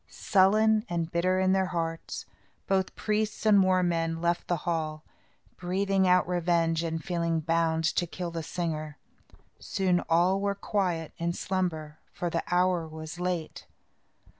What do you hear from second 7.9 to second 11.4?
to kill the singer. Soon all were quiet in